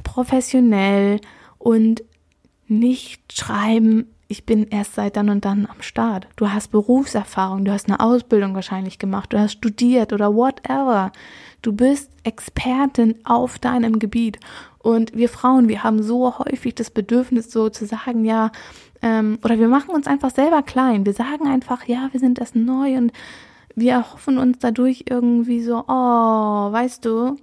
professionell 0.04 1.20
und 1.60 2.04
nicht 2.68 3.34
schreiben, 3.34 4.08
ich 4.28 4.46
bin 4.46 4.68
erst 4.70 4.96
seit 4.96 5.16
dann 5.16 5.30
und 5.30 5.46
dann 5.46 5.68
am 5.68 5.82
Start. 5.82 6.28
Du 6.38 6.50
hast 6.50 6.72
Berufserfahrung, 6.72 7.66
du 7.66 7.72
hast 7.72 7.88
eine 7.88 8.00
Ausbildung 8.00 8.56
wahrscheinlich 8.56 8.98
gemacht, 8.98 9.32
du 9.32 9.40
hast 9.40 9.52
studiert 9.52 10.12
oder 10.12 10.34
whatever. 10.34 11.12
Du 11.62 11.72
bist 11.72 12.10
Expertin 12.24 13.16
auf 13.26 13.60
deinem 13.60 14.00
Gebiet. 14.00 14.40
Und 14.84 15.16
wir 15.16 15.30
Frauen, 15.30 15.70
wir 15.70 15.82
haben 15.82 16.04
so 16.04 16.38
häufig 16.38 16.76
das 16.76 16.92
Bedürfnis, 16.92 17.50
so 17.50 17.70
zu 17.70 17.86
sagen, 17.86 18.26
ja, 18.26 18.52
ähm, 19.02 19.40
oder 19.42 19.58
wir 19.58 19.70
machen 19.70 19.96
uns 19.96 20.08
einfach 20.08 20.30
selber 20.30 20.62
klein. 20.62 21.06
Wir 21.06 21.14
sagen 21.14 21.48
einfach, 21.48 21.88
ja, 21.88 22.10
wir 22.12 22.20
sind 22.20 22.40
das 22.40 22.54
neu 22.54 22.98
und 22.98 23.14
wir 23.76 23.94
erhoffen 23.94 24.38
uns 24.38 24.60
dadurch 24.60 25.06
irgendwie 25.10 25.62
so, 25.64 25.86
oh, 25.88 26.72
weißt 26.72 27.06
du. 27.06 27.38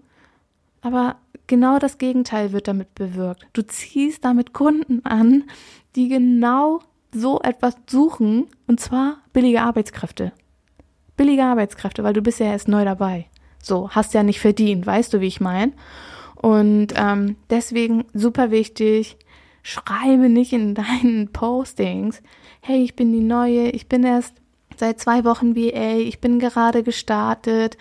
Aber 0.82 1.16
genau 1.46 1.78
das 1.78 1.96
Gegenteil 1.96 2.52
wird 2.52 2.68
damit 2.68 2.94
bewirkt. 2.94 3.46
Du 3.54 3.62
ziehst 3.62 4.22
damit 4.22 4.52
Kunden 4.52 5.02
an, 5.06 5.44
die 5.96 6.08
genau 6.08 6.80
so 7.10 7.40
etwas 7.40 7.74
suchen, 7.88 8.48
und 8.66 8.80
zwar 8.80 9.16
billige 9.32 9.62
Arbeitskräfte. 9.62 10.32
Billige 11.16 11.44
Arbeitskräfte, 11.44 12.04
weil 12.04 12.12
du 12.12 12.20
bist 12.20 12.38
ja 12.38 12.46
erst 12.46 12.68
neu 12.68 12.84
dabei. 12.84 13.26
So, 13.62 13.88
hast 13.88 14.12
ja 14.12 14.22
nicht 14.22 14.40
verdient, 14.40 14.86
weißt 14.86 15.14
du, 15.14 15.22
wie 15.22 15.26
ich 15.26 15.40
meine? 15.40 15.72
Und 16.40 16.88
ähm, 16.96 17.36
deswegen 17.50 18.06
super 18.14 18.50
wichtig, 18.50 19.18
schreibe 19.62 20.28
nicht 20.30 20.52
in 20.52 20.74
deinen 20.74 21.28
Postings, 21.32 22.22
hey, 22.62 22.82
ich 22.82 22.96
bin 22.96 23.12
die 23.12 23.20
neue, 23.20 23.70
ich 23.70 23.88
bin 23.88 24.04
erst 24.04 24.34
seit 24.76 24.98
zwei 24.98 25.24
Wochen 25.24 25.54
VA, 25.54 25.98
ich 25.98 26.20
bin 26.20 26.38
gerade 26.38 26.82
gestartet, 26.82 27.76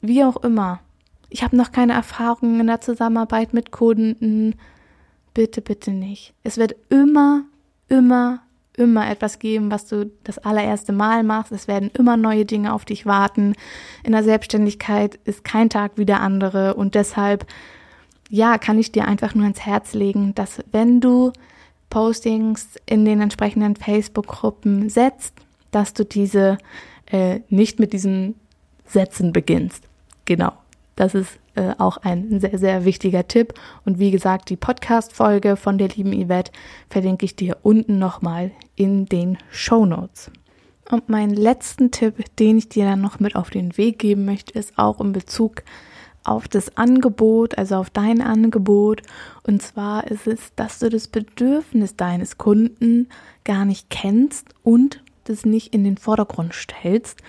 wie 0.00 0.22
auch 0.22 0.36
immer. 0.36 0.80
Ich 1.28 1.42
habe 1.42 1.56
noch 1.56 1.72
keine 1.72 1.94
Erfahrung 1.94 2.60
in 2.60 2.68
der 2.68 2.80
Zusammenarbeit 2.80 3.52
mit 3.52 3.72
Kunden. 3.72 4.54
Bitte, 5.34 5.60
bitte 5.60 5.90
nicht. 5.90 6.32
Es 6.44 6.56
wird 6.56 6.76
immer, 6.88 7.42
immer, 7.88 8.42
immer 8.76 9.10
etwas 9.10 9.40
geben, 9.40 9.72
was 9.72 9.86
du 9.86 10.12
das 10.22 10.38
allererste 10.38 10.92
Mal 10.92 11.24
machst. 11.24 11.50
Es 11.50 11.66
werden 11.66 11.90
immer 11.98 12.16
neue 12.16 12.44
Dinge 12.44 12.72
auf 12.72 12.84
dich 12.84 13.04
warten. 13.04 13.54
In 14.04 14.12
der 14.12 14.22
Selbstständigkeit 14.22 15.18
ist 15.24 15.42
kein 15.42 15.68
Tag 15.68 15.92
wie 15.96 16.06
der 16.06 16.20
andere 16.20 16.74
und 16.74 16.94
deshalb, 16.94 17.46
ja, 18.28 18.58
kann 18.58 18.78
ich 18.78 18.92
dir 18.92 19.06
einfach 19.06 19.34
nur 19.34 19.44
ans 19.44 19.60
Herz 19.60 19.94
legen, 19.94 20.34
dass 20.34 20.62
wenn 20.72 21.00
du 21.00 21.32
Postings 21.90 22.76
in 22.86 23.04
den 23.04 23.20
entsprechenden 23.20 23.76
Facebook-Gruppen 23.76 24.88
setzt, 24.88 25.34
dass 25.70 25.94
du 25.94 26.04
diese 26.04 26.58
äh, 27.06 27.40
nicht 27.48 27.78
mit 27.78 27.92
diesen 27.92 28.34
Sätzen 28.86 29.32
beginnst. 29.32 29.84
Genau. 30.24 30.52
Das 30.96 31.14
ist 31.14 31.38
äh, 31.54 31.74
auch 31.78 31.98
ein 31.98 32.40
sehr, 32.40 32.58
sehr 32.58 32.84
wichtiger 32.84 33.28
Tipp. 33.28 33.54
Und 33.84 33.98
wie 33.98 34.10
gesagt, 34.10 34.48
die 34.50 34.56
Podcast-Folge 34.56 35.56
von 35.56 35.78
der 35.78 35.88
lieben 35.88 36.12
Yvette 36.12 36.52
verlinke 36.88 37.24
ich 37.24 37.36
dir 37.36 37.58
unten 37.62 37.98
nochmal 37.98 38.50
in 38.74 39.06
den 39.06 39.38
Show 39.50 39.84
Notes. 39.84 40.30
Und 40.90 41.08
meinen 41.08 41.34
letzten 41.34 41.90
Tipp, 41.90 42.24
den 42.36 42.58
ich 42.58 42.68
dir 42.68 42.86
dann 42.86 43.00
noch 43.00 43.20
mit 43.20 43.36
auf 43.36 43.50
den 43.50 43.76
Weg 43.76 43.98
geben 43.98 44.24
möchte, 44.24 44.58
ist 44.58 44.78
auch 44.78 45.00
in 45.00 45.12
Bezug 45.12 45.58
auf 45.58 45.95
das 46.50 46.76
Angebot, 46.76 47.56
also 47.58 47.76
auf 47.76 47.90
dein 47.90 48.20
Angebot. 48.20 49.02
Und 49.44 49.62
zwar 49.62 50.06
ist 50.08 50.26
es, 50.26 50.54
dass 50.56 50.78
du 50.78 50.88
das 50.88 51.08
Bedürfnis 51.08 51.96
deines 51.96 52.38
Kunden 52.38 53.08
gar 53.44 53.64
nicht 53.64 53.90
kennst 53.90 54.48
und 54.62 55.02
das 55.24 55.44
nicht 55.44 55.74
in 55.74 55.84
den 55.84 55.96
Vordergrund 55.96 56.54
stellst 56.54 57.22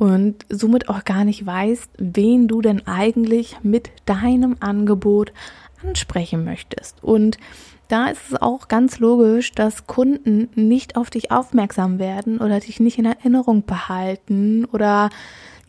und 0.00 0.46
somit 0.48 0.88
auch 0.88 1.04
gar 1.04 1.24
nicht 1.24 1.44
weißt, 1.44 1.90
wen 1.98 2.48
du 2.48 2.62
denn 2.62 2.86
eigentlich 2.86 3.58
mit 3.62 3.90
deinem 4.06 4.56
Angebot 4.60 5.32
ansprechen 5.86 6.44
möchtest. 6.44 7.04
Und 7.04 7.36
da 7.88 8.06
ist 8.06 8.30
es 8.30 8.40
auch 8.40 8.68
ganz 8.68 8.98
logisch, 8.98 9.52
dass 9.52 9.86
Kunden 9.86 10.48
nicht 10.54 10.96
auf 10.96 11.10
dich 11.10 11.30
aufmerksam 11.32 11.98
werden 11.98 12.38
oder 12.38 12.60
dich 12.60 12.80
nicht 12.80 12.98
in 12.98 13.04
Erinnerung 13.04 13.64
behalten 13.66 14.64
oder 14.66 15.10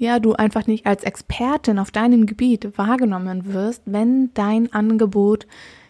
ja, 0.02 0.18
du 0.20 0.34
einfach 0.34 0.66
nicht 0.66 0.88
als 0.88 1.04
Expertin 1.04 1.78
auf 1.78 1.92
deinem 1.92 2.26
Gebiet 2.26 2.76
wahrgenommen 2.76 3.54
wirst, 3.54 3.84
wenn 3.86 4.34
dein 4.34 4.74
Angebot 4.74 5.46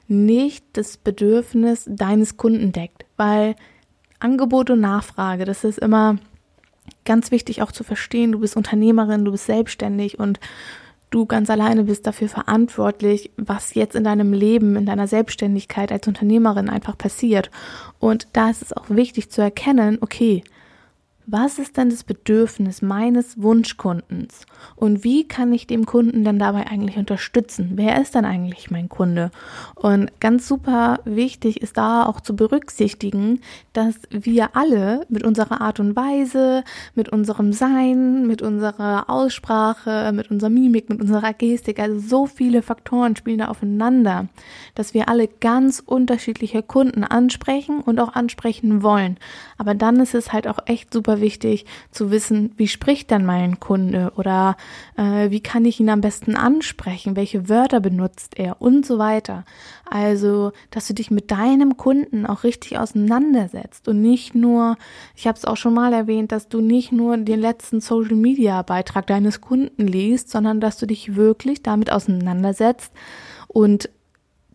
nicht 0.10 0.66
das 0.74 0.98
Bedürfnis 0.98 1.86
deines 1.88 2.36
Kunden 2.36 2.74
deckt. 2.74 3.06
Weil 3.16 3.56
Angebot 4.20 4.70
und 4.70 4.82
Nachfrage, 4.82 5.46
das 5.46 5.64
ist 5.64 5.80
immer 5.80 6.18
ganz 7.06 7.32
wichtig 7.32 7.62
auch 7.62 7.72
zu 7.72 7.86
verstehen, 7.86 8.34
du 8.34 8.40
bist 8.40 8.58
Unternehmerin, 8.58 9.24
du 9.24 9.32
bist 9.32 9.46
selbstständig 9.46 10.20
und 10.20 10.42
du 11.10 11.26
ganz 11.26 11.50
alleine 11.50 11.86
bist 11.86 12.06
dafür 12.06 12.28
verantwortlich, 12.28 13.32
was 13.38 13.76
jetzt 13.76 13.96
in 13.96 14.04
deinem 14.04 14.34
Leben, 14.34 14.76
in 14.76 14.86
deiner 14.86 15.08
Selbstständigkeit 15.08 15.90
als 15.90 16.06
Unternehmerin 16.06 16.70
einfach 16.70 16.98
passiert. 16.98 17.50
Und 18.00 18.28
da 18.34 18.50
ist 18.50 18.62
es 18.62 18.74
auch 18.74 18.90
wichtig 18.90 19.32
zu 19.32 19.42
erkennen, 19.42 20.00
okay, 20.02 20.44
was 21.26 21.60
ist 21.60 21.78
denn 21.78 21.90
das 21.90 22.04
Bedürfnis 22.04 22.82
meines 22.82 23.42
Wunschkundens 23.42 24.46
und 24.76 25.04
wie 25.04 25.28
kann 25.28 25.54
ich 25.54 25.68
dem 25.68 25.86
Kunden 25.86 26.24
denn 26.24 26.40
dabei 26.40 26.68
eigentlich 26.68 26.98
unterstützen? 26.98 27.72
Wer 27.76 28.02
ist 28.02 28.16
denn 28.16 28.26
eigentlich 28.26 28.72
mein 28.72 28.90
Kunde? 28.90 29.32
Und 29.76 30.20
ganz 30.20 30.48
super 30.48 31.00
wichtig 31.06 31.62
ist 31.62 31.78
da 31.78 32.06
auch 32.06 32.22
zu 32.22 32.36
berücksichtigen, 32.36 33.42
dass 33.74 33.96
wir 34.10 34.56
alle 34.56 35.06
mit 35.10 35.24
unserer 35.24 35.62
Art 35.62 35.80
und 35.80 35.96
Weise, 35.96 36.64
mit 36.96 37.10
unserem 37.10 37.54
Sein, 37.54 38.28
mit 38.28 38.42
unserer 38.42 39.10
Aussprache, 39.10 40.12
mit 40.14 40.32
unserer 40.32 40.50
Mimik, 40.50 40.90
mit 40.90 41.02
unserer 41.02 41.34
Gestik, 41.34 41.80
also 41.80 42.00
so 42.00 42.26
viele 42.26 42.62
Faktoren 42.62 43.16
spielen 43.16 43.40
da 43.40 43.48
aufeinander, 43.48 44.28
dass 44.76 44.94
wir 44.94 45.10
alle 45.10 45.28
ganz 45.28 45.82
unterschiedliche 45.86 46.64
Kunden 46.64 47.04
ansprechen 47.04 47.82
und 47.82 48.00
auch 48.00 48.14
ansprechen 48.14 48.84
wollen. 48.84 49.18
Aber 49.58 49.76
dann 49.76 50.00
ist 50.00 50.16
es 50.16 50.34
halt 50.34 50.48
auch 50.48 50.60
echt 50.66 50.94
super 50.94 51.11
wichtig 51.20 51.66
zu 51.92 52.12
wissen, 52.12 52.54
wie 52.56 52.68
spricht 52.68 53.12
denn 53.12 53.26
mein 53.26 53.60
Kunde 53.60 54.14
oder 54.16 54.56
äh, 54.96 55.30
wie 55.32 55.42
kann 55.42 55.66
ich 55.66 55.80
ihn 55.80 55.90
am 55.90 56.00
besten 56.00 56.36
ansprechen, 56.36 57.18
welche 57.18 57.50
Wörter 57.50 57.82
benutzt 57.82 58.40
er 58.40 58.62
und 58.62 58.86
so 58.86 58.98
weiter. 59.00 59.44
Also, 59.90 60.54
dass 60.70 60.88
du 60.88 60.94
dich 60.94 61.12
mit 61.12 61.32
deinem 61.32 61.76
Kunden 61.76 62.26
auch 62.26 62.44
richtig 62.46 62.78
auseinandersetzt 62.78 63.90
und 63.90 64.02
nicht 64.02 64.36
nur, 64.36 64.78
ich 65.16 65.28
habe 65.28 65.38
es 65.38 65.44
auch 65.44 65.58
schon 65.58 65.74
mal 65.74 65.92
erwähnt, 65.92 66.32
dass 66.32 66.48
du 66.48 66.62
nicht 66.62 66.94
nur 66.94 67.18
den 67.18 67.42
letzten 67.42 67.82
Social 67.82 68.16
Media 68.16 68.62
Beitrag 68.62 69.08
deines 69.08 69.42
Kunden 69.42 69.86
liest, 69.88 70.30
sondern 70.30 70.62
dass 70.62 70.78
du 70.78 70.86
dich 70.86 71.18
wirklich 71.18 71.62
damit 71.62 71.92
auseinandersetzt 71.92 72.94
und 73.48 73.90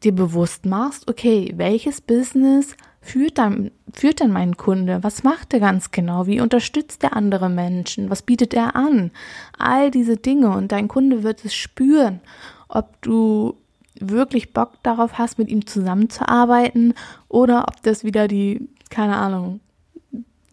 dir 0.03 0.15
bewusst 0.15 0.67
machst, 0.67 1.09
okay, 1.11 1.53
welches 1.57 2.01
Business 2.01 2.77
führt 3.07 3.39
dann, 3.39 3.71
führt 3.93 4.21
dann 4.21 4.33
mein 4.33 4.57
Kunde? 4.57 5.03
Was 5.03 5.23
macht 5.23 5.55
er 5.55 5.61
ganz 5.61 5.91
genau? 5.91 6.27
Wie 6.27 6.41
unterstützt 6.41 7.03
er 7.05 7.17
andere 7.17 7.49
Menschen? 7.49 8.11
Was 8.11 8.23
bietet 8.23 8.53
er 8.55 8.77
an? 8.77 9.11
All 9.59 9.91
diese 9.91 10.17
Dinge 10.17 10.51
und 10.51 10.73
dein 10.73 10.89
Kunde 10.89 11.23
wird 11.23 11.45
es 11.45 11.55
spüren, 11.55 12.21
ob 12.69 13.01
du 13.03 13.57
wirklich 13.99 14.53
Bock 14.53 14.73
darauf 14.83 15.19
hast, 15.19 15.39
mit 15.39 15.49
ihm 15.49 15.67
zusammenzuarbeiten 15.67 16.95
oder 17.29 17.67
ob 17.69 17.83
das 17.83 18.05
wieder 18.05 18.29
die, 18.29 18.69
keine 18.91 19.17
Ahnung, 19.17 19.61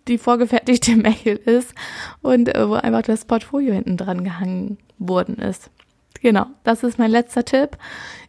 die 0.07 0.17
vorgefertigte 0.17 0.95
Mail 0.95 1.39
ist 1.45 1.73
und 2.21 2.53
äh, 2.53 2.69
wo 2.69 2.73
einfach 2.73 3.01
das 3.01 3.25
Portfolio 3.25 3.73
hinten 3.73 3.97
dran 3.97 4.23
gehangen 4.23 4.77
worden 4.99 5.37
ist. 5.37 5.69
Genau, 6.21 6.45
das 6.63 6.83
ist 6.83 6.97
mein 6.97 7.11
letzter 7.11 7.43
Tipp. 7.43 7.77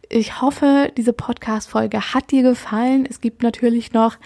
Ich 0.09 0.41
hoffe, 0.41 0.91
diese 0.97 1.13
Podcast-Folge 1.13 2.13
hat 2.13 2.31
dir 2.31 2.43
gefallen. 2.43 3.07
Es 3.09 3.21
gibt 3.21 3.43
natürlich 3.43 3.93
noch 3.93 4.17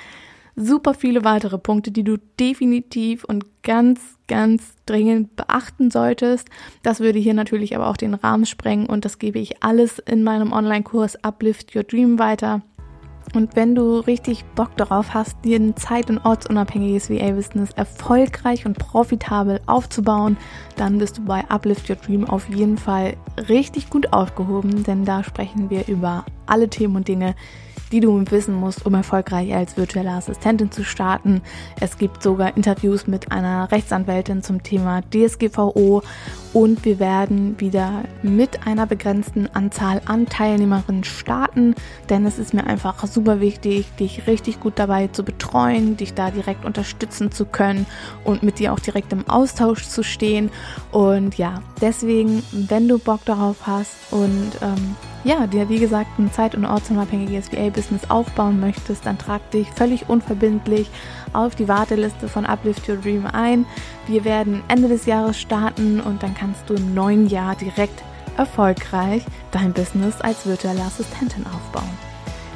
super 0.55 0.93
viele 0.93 1.23
weitere 1.23 1.57
Punkte, 1.57 1.91
die 1.91 2.03
du 2.03 2.17
definitiv 2.39 3.23
und 3.23 3.45
ganz, 3.63 4.17
ganz 4.27 4.75
dringend 4.85 5.35
beachten 5.35 5.89
solltest. 5.89 6.49
Das 6.83 6.99
würde 6.99 7.19
hier 7.19 7.33
natürlich 7.33 7.75
aber 7.75 7.87
auch 7.87 7.97
den 7.97 8.13
Rahmen 8.13 8.45
sprengen 8.45 8.87
und 8.87 9.05
das 9.05 9.19
gebe 9.19 9.39
ich 9.39 9.63
alles 9.63 9.99
in 9.99 10.23
meinem 10.23 10.51
Online-Kurs 10.51 11.23
Uplift 11.23 11.75
Your 11.75 11.83
Dream 11.83 12.19
weiter. 12.19 12.61
Und 13.33 13.55
wenn 13.55 13.75
du 13.75 13.99
richtig 13.99 14.43
Bock 14.55 14.75
darauf 14.75 15.13
hast, 15.13 15.37
dir 15.43 15.59
ein 15.59 15.75
zeit- 15.75 16.09
und 16.09 16.19
ortsunabhängiges 16.19 17.09
VA-Business 17.09 17.71
erfolgreich 17.75 18.65
und 18.65 18.79
profitabel 18.79 19.61
aufzubauen, 19.67 20.37
dann 20.77 20.97
bist 20.97 21.19
du 21.19 21.25
bei 21.25 21.43
Uplift 21.49 21.89
Your 21.89 21.97
Dream 21.97 22.25
auf 22.25 22.49
jeden 22.49 22.77
Fall 22.77 23.15
richtig 23.47 23.89
gut 23.89 24.13
aufgehoben, 24.13 24.83
denn 24.83 25.05
da 25.05 25.23
sprechen 25.23 25.69
wir 25.69 25.87
über 25.87 26.25
alle 26.47 26.69
Themen 26.69 26.95
und 26.95 27.07
Dinge, 27.07 27.35
die 27.91 27.99
du 27.99 28.23
wissen 28.29 28.53
musst, 28.53 28.85
um 28.85 28.93
erfolgreich 28.93 29.53
als 29.53 29.77
virtuelle 29.77 30.11
Assistentin 30.11 30.71
zu 30.71 30.83
starten. 30.83 31.41
Es 31.79 31.97
gibt 31.97 32.23
sogar 32.23 32.55
Interviews 32.55 33.07
mit 33.07 33.31
einer 33.31 33.71
Rechtsanwältin 33.71 34.43
zum 34.43 34.63
Thema 34.63 35.01
DSGVO 35.11 36.03
und 36.53 36.83
wir 36.83 36.99
werden 36.99 37.59
wieder 37.59 38.03
mit 38.23 38.65
einer 38.65 38.87
begrenzten 38.87 39.47
Anzahl 39.53 40.01
an 40.05 40.25
Teilnehmerinnen 40.25 41.03
starten, 41.03 41.75
denn 42.09 42.25
es 42.25 42.39
ist 42.39 42.53
mir 42.53 42.65
einfach 42.65 43.05
super 43.05 43.39
wichtig, 43.39 43.85
dich 43.99 44.25
richtig 44.27 44.59
gut 44.59 44.73
dabei 44.77 45.07
zu 45.07 45.23
betreuen, 45.23 45.97
dich 45.97 46.13
da 46.13 46.31
direkt 46.31 46.65
unterstützen 46.65 47.31
zu 47.31 47.45
können 47.45 47.85
und 48.23 48.41
mit 48.41 48.59
dir 48.59 48.73
auch 48.73 48.79
direkt 48.79 49.13
im 49.13 49.27
Austausch 49.29 49.87
zu 49.87 50.03
stehen. 50.03 50.49
Und 50.91 51.37
ja, 51.37 51.61
deswegen, 51.81 52.43
wenn 52.51 52.87
du 52.87 52.97
Bock 52.97 53.23
darauf 53.25 53.67
hast 53.67 53.95
und 54.11 54.51
ähm, 54.61 54.95
ja, 55.23 55.47
dir 55.47 55.69
wie 55.69 55.79
gesagt 55.79 56.17
ein 56.17 56.31
zeit- 56.31 56.55
und 56.55 56.65
ortsunabhängiges 56.65 57.51
VA-Business 57.51 58.09
aufbauen 58.09 58.59
möchtest, 58.59 59.05
dann 59.05 59.17
trag 59.17 59.49
dich 59.51 59.69
völlig 59.71 60.07
unverbindlich 60.07 60.89
auf 61.33 61.55
die 61.55 61.67
Warteliste 61.67 62.27
von 62.27 62.45
Uplift 62.45 62.87
Your 62.87 62.97
Dream 62.97 63.25
ein. 63.25 63.65
Wir 64.07 64.23
werden 64.23 64.63
Ende 64.67 64.87
des 64.87 65.05
Jahres 65.05 65.39
starten 65.39 65.99
und 65.99 66.23
dann 66.23 66.35
kannst 66.35 66.69
du 66.69 66.73
im 66.73 66.93
neuen 66.93 67.27
Jahr 67.27 67.55
direkt 67.55 68.01
erfolgreich 68.37 69.23
dein 69.51 69.73
Business 69.73 70.21
als 70.21 70.45
virtuelle 70.45 70.81
Assistentin 70.81 71.45
aufbauen. 71.45 71.89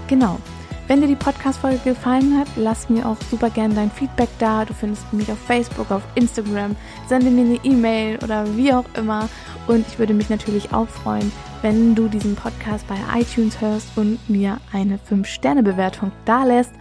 Genau. 0.08 0.40
Wenn 0.88 1.00
dir 1.00 1.08
die 1.08 1.16
Podcast-Folge 1.16 1.80
gefallen 1.84 2.38
hat, 2.38 2.48
lass 2.58 2.90
mir 2.90 3.08
auch 3.08 3.18
super 3.32 3.50
gerne 3.50 3.74
dein 3.74 3.90
Feedback 3.90 4.28
da. 4.40 4.66
Du 4.66 4.74
findest 4.74 5.12
mich 5.14 5.32
auf 5.32 5.40
Facebook, 5.40 5.92
auf 5.92 6.02
Instagram, 6.16 6.76
sende 7.08 7.32
mir 7.32 7.46
eine 7.46 7.60
E-Mail 7.64 8.20
oder 8.22 8.46
wie 8.58 8.74
auch 8.74 8.84
immer. 8.96 9.30
Und 9.68 9.88
ich 9.88 9.98
würde 9.98 10.14
mich 10.14 10.30
natürlich 10.30 10.74
auch 10.74 10.88
freuen, 10.90 11.32
wenn 11.64 11.96
du 11.96 12.10
diesen 12.10 12.36
Podcast 12.36 12.86
bei 12.88 12.98
iTunes 13.20 13.60
hörst 13.62 13.98
und 13.98 14.20
mir 14.30 14.60
eine 14.74 15.00
5-Sterne-Bewertung 15.10 16.12
da 16.26 16.44
lässt. 16.44 16.74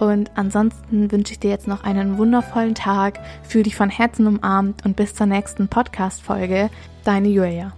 Und 0.00 0.30
ansonsten 0.34 1.12
wünsche 1.12 1.34
ich 1.34 1.38
dir 1.38 1.50
jetzt 1.50 1.68
noch 1.68 1.84
einen 1.84 2.18
wundervollen 2.18 2.74
Tag, 2.74 3.20
fühl 3.44 3.62
dich 3.62 3.76
von 3.76 3.90
Herzen 3.90 4.26
umarmt 4.26 4.84
und 4.84 4.96
bis 4.96 5.14
zur 5.14 5.26
nächsten 5.26 5.68
Podcast-Folge. 5.68 6.70
Deine 7.04 7.28
Julia. 7.28 7.72